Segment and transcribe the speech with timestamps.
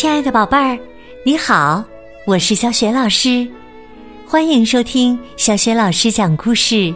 [0.00, 0.78] 亲爱的宝贝儿，
[1.26, 1.84] 你好，
[2.24, 3.46] 我是小雪老师，
[4.26, 6.94] 欢迎收听小雪老师讲故事，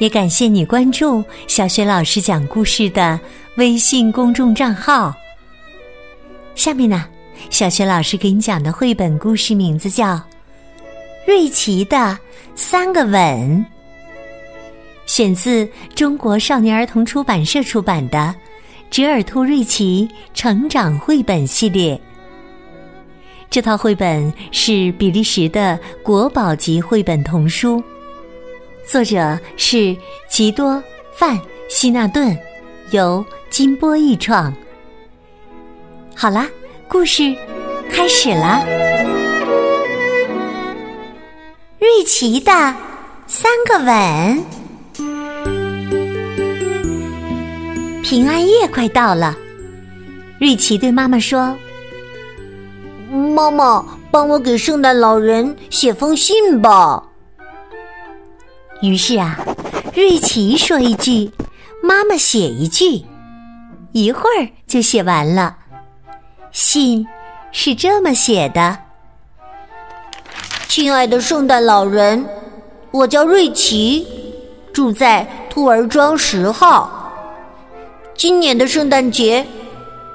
[0.00, 3.18] 也感谢你关注小雪老师讲故事的
[3.56, 5.14] 微信公众账号。
[6.54, 7.06] 下面呢，
[7.48, 10.16] 小雪老师给你讲的绘本故事名字叫
[11.26, 12.18] 《瑞奇的
[12.54, 13.14] 三个吻》，
[15.06, 18.18] 选自中国少年儿童出版社出版的
[18.90, 21.98] 《折耳兔瑞奇成长绘本》系列。
[23.48, 27.82] 这套绘本是比利时的国宝级绘本童书，
[28.86, 29.96] 作者是
[30.28, 30.72] 吉多·
[31.14, 32.36] 范希纳顿，
[32.90, 34.54] 由金波译创。
[36.14, 36.46] 好啦，
[36.86, 37.34] 故事
[37.90, 38.62] 开始了。
[41.78, 42.52] 瑞奇的
[43.26, 44.44] 三个吻。
[48.02, 49.34] 平安夜快到了，
[50.38, 51.56] 瑞奇对妈妈说。
[53.36, 57.02] 妈妈，帮我给圣诞老人写封信吧。
[58.80, 59.38] 于是啊，
[59.94, 61.30] 瑞奇说一句，
[61.82, 63.04] 妈妈写一句，
[63.92, 65.54] 一会儿就写完了。
[66.50, 67.06] 信
[67.52, 68.78] 是这么写的
[70.66, 72.26] ：“亲爱的圣诞老人，
[72.90, 74.06] 我叫瑞奇，
[74.72, 77.12] 住在兔儿庄十号。
[78.14, 79.46] 今年的圣诞节，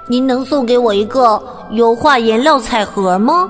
[0.10, 1.40] 您能送给我一个？”
[1.72, 3.50] 油画颜料彩盒吗？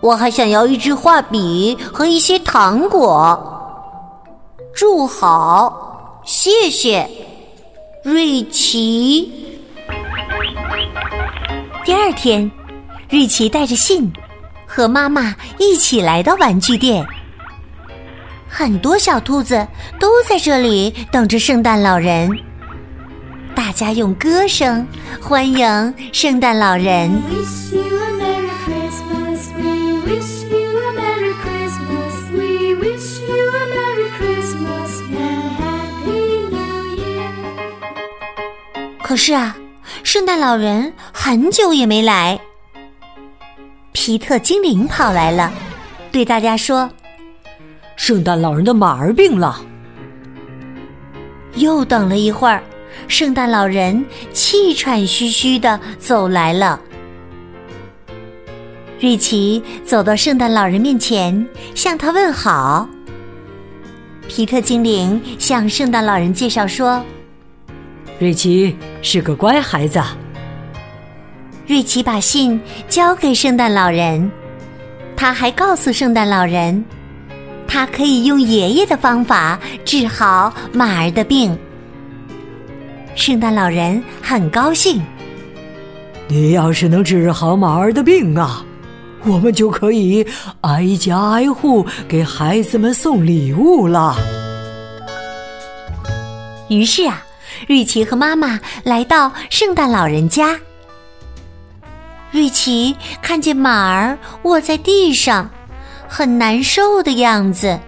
[0.00, 3.50] 我还想要一支画笔和一些糖果。
[4.74, 7.08] 祝好，谢谢，
[8.02, 9.30] 瑞奇。
[11.84, 12.50] 第二天，
[13.08, 14.12] 瑞奇带着信
[14.66, 17.06] 和妈妈一起来到玩具店。
[18.48, 19.66] 很多小兔子
[19.98, 22.30] 都在这里等着圣诞老人。
[23.74, 24.86] 大家用歌声
[25.20, 27.10] 欢迎圣诞老人。
[39.02, 39.56] 可是啊，
[40.04, 42.38] 圣诞老人很久也没来。
[43.90, 45.52] 皮特精灵跑来了，
[46.12, 46.88] 对大家说
[47.96, 49.60] ：“圣诞老人的马儿病了。”
[51.56, 52.62] 又等了一会儿。
[53.08, 56.80] 圣诞老人气喘吁吁的走来了。
[59.00, 62.88] 瑞奇走到圣诞老人面前，向他问好。
[64.26, 67.04] 皮特精灵向圣诞老人介绍说
[68.18, 70.02] ：“瑞奇是个乖孩子。”
[71.66, 74.30] 瑞奇把信交给圣诞老人，
[75.16, 76.84] 他还告诉圣诞老人，
[77.66, 81.58] 他可以用爷爷的方法治好马儿的病。
[83.14, 85.00] 圣诞老人很高兴。
[86.28, 88.64] 你要是能治好马儿的病啊，
[89.24, 90.26] 我们就可以
[90.62, 94.16] 挨家挨户给孩子们送礼物了。
[96.68, 97.22] 于是啊，
[97.68, 100.58] 瑞奇和妈妈来到圣诞老人家。
[102.30, 105.48] 瑞奇看见马儿卧在地上，
[106.08, 107.78] 很难受的样子。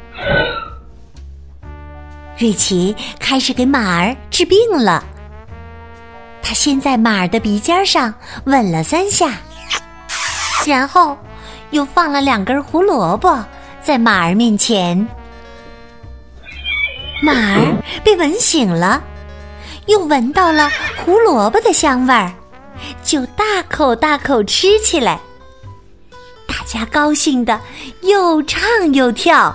[2.38, 5.02] 瑞奇开始给马儿治病了。
[6.46, 8.14] 他先在马儿的鼻尖上
[8.44, 9.32] 吻了三下，
[10.64, 11.18] 然后
[11.70, 13.44] 又放了两根胡萝卜
[13.82, 14.96] 在马儿面前。
[17.20, 19.02] 马儿被吻醒了，
[19.86, 20.70] 又闻到了
[21.04, 22.32] 胡萝卜的香味儿，
[23.02, 25.18] 就大口大口吃起来。
[26.46, 27.60] 大家高兴的
[28.02, 28.62] 又唱
[28.94, 29.52] 又跳。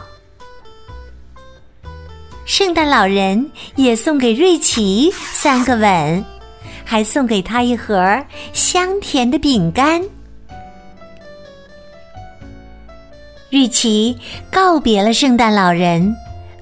[2.46, 6.26] 圣诞老人也送给瑞奇三个吻。
[6.92, 8.22] 还送给他一盒
[8.52, 10.04] 香甜的饼干。
[13.50, 14.18] 瑞奇
[14.52, 16.14] 告别了圣诞老人，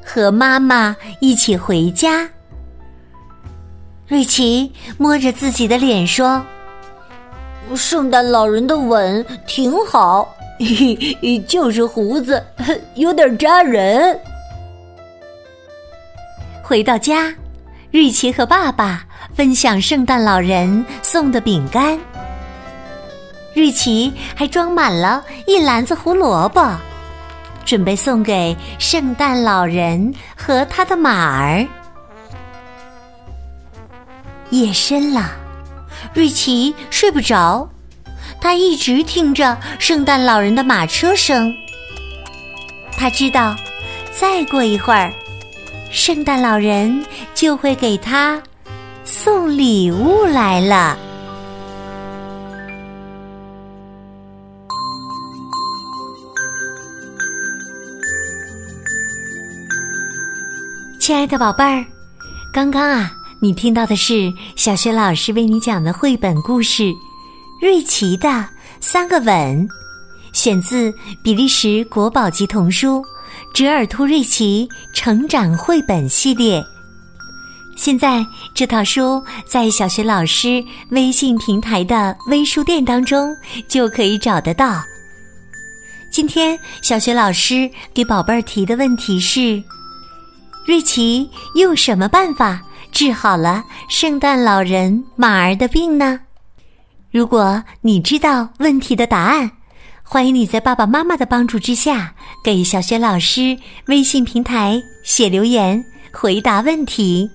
[0.06, 2.30] 和妈妈一起回家。
[4.08, 6.46] 瑞奇摸着自己的脸说
[7.76, 10.32] ：“圣诞老人的吻挺好，
[11.48, 12.44] 就是胡子
[12.94, 14.16] 有点扎人。”
[16.62, 17.34] 回到家，
[17.90, 19.08] 瑞奇和爸爸。
[19.40, 21.98] 分享圣诞老人送的饼干，
[23.56, 26.70] 瑞奇还装满了一篮子胡萝卜，
[27.64, 31.66] 准备送给圣诞老人和他的马儿。
[34.50, 35.32] 夜深了，
[36.14, 37.66] 瑞奇睡不着，
[38.42, 41.50] 他一直听着圣诞老人的马车声。
[42.98, 43.56] 他知道，
[44.12, 45.14] 再过一会儿，
[45.90, 48.44] 圣诞老人就会给他。
[49.12, 50.96] 送礼物来了。
[61.00, 61.84] 亲爱的宝贝儿
[62.54, 63.12] 刚刚啊
[63.42, 66.94] 你听到的是小学老师为你讲的绘本故事
[67.60, 68.48] 瑞奇的
[68.80, 69.68] 三个吻
[70.34, 73.04] 选自比利时国宝级童书
[73.56, 76.64] 折耳兔瑞奇成长绘本系列。
[77.80, 83.34] 现在这套书在小学老师微信平台的微书店当中
[83.70, 84.84] 就可以找得到。
[86.12, 89.64] 今天小学老师给宝贝儿提的问题是：
[90.66, 92.62] 瑞奇用什么办法
[92.92, 96.20] 治好了圣诞老人马儿的病呢？
[97.10, 99.50] 如果你知道问题的答案，
[100.04, 107.32] 欢迎你在爸爸妈妈的帮助之下给小学老师微信平台写留言回答问题。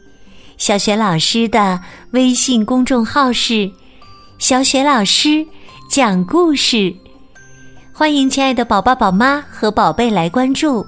[0.56, 1.80] 小雪老师的
[2.12, 3.70] 微信公众号是
[4.38, 5.44] “小雪老师
[5.90, 6.94] 讲故事”，
[7.92, 10.86] 欢迎亲爱的宝宝、宝妈和宝贝来关注。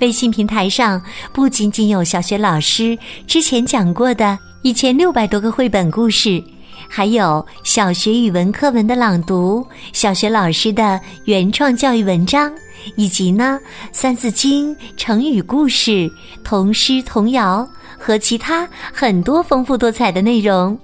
[0.00, 1.02] 微信平台上
[1.32, 2.96] 不仅仅有小雪老师
[3.26, 6.42] 之前讲过的一千六百多个绘本故事，
[6.86, 12.52] 还有小学语文课文的朗读、小学老师的原创教育文章，
[12.96, 13.58] 以及呢
[13.92, 16.10] 《三字经》、成语故事、
[16.44, 17.68] 童诗童谣。
[18.00, 20.78] 和其他很多丰富多彩的内容，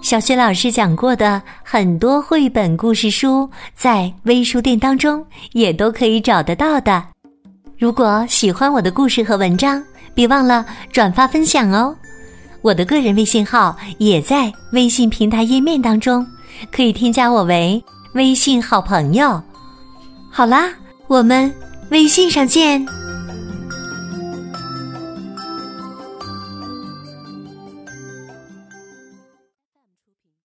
[0.00, 7.02] 小学老师讲过的很多绘本故事书，在微书店当中也都可以找得到的。
[7.76, 9.82] 如果喜欢我的故事和文章，
[10.14, 11.92] 别忘了转发分享哦。
[12.62, 16.26] 我的个人微信号也在微信平台页面当中，
[16.70, 17.82] 可以添加我为
[18.14, 19.42] 微信好朋友。
[20.30, 20.70] 好啦，
[21.08, 21.52] 我们
[21.90, 23.01] 微信上见。